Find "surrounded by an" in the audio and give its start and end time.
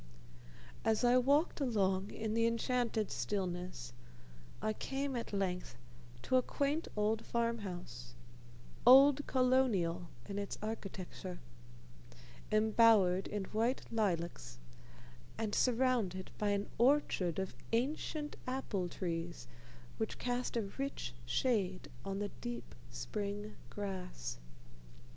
15.53-16.67